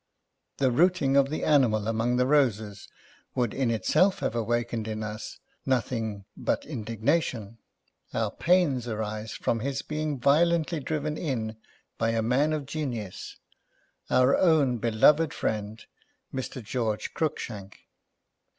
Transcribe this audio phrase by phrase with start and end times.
[0.57, 2.87] The rooting of the animal among the roses
[3.35, 6.69] would in itself have awakened in us nothing but Vol.
[6.73, 6.73] Vni.— No.
[6.73, 7.57] l&l indignation;
[8.11, 11.55] our pain arises from his being violently driven in
[11.99, 13.37] by a man of genius,
[14.09, 15.85] our own beloved friend,
[16.33, 16.63] Mr.
[16.63, 17.81] George Cruikshank.